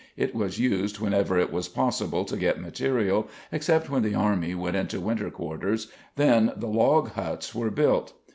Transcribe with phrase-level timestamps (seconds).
[0.17, 4.75] It was used whenever it was possible to get material except when the army went
[4.75, 8.13] into winter quarters then the log huts were built.